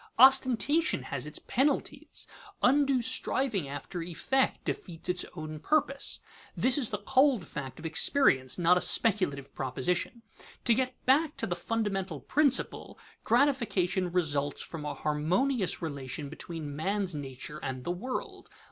Ostentation 0.17 1.03
has 1.03 1.27
its 1.27 1.37
penalties. 1.37 2.25
Undue 2.63 3.03
striving 3.03 3.67
after 3.67 4.01
effect 4.01 4.65
defeats 4.65 5.07
its 5.09 5.25
own 5.35 5.59
purpose. 5.59 6.19
This 6.57 6.75
is 6.79 6.89
the 6.89 6.97
cold 6.97 7.45
fact 7.45 7.77
of 7.77 7.85
experience, 7.85 8.57
not 8.57 8.79
a 8.79 8.81
speculative 8.81 9.53
proposition. 9.53 10.23
To 10.65 10.73
get 10.73 10.95
back 11.05 11.37
to 11.37 11.45
the 11.45 11.55
fundamental 11.55 12.19
principle: 12.19 12.97
gratification 13.23 14.11
results 14.11 14.63
from 14.63 14.85
a 14.85 14.95
harmonious 14.95 15.83
relation 15.83 16.29
between 16.29 16.75
man's 16.75 17.13
nature 17.13 17.59
and 17.61 17.83
the 17.83 17.91
world. 17.91 18.49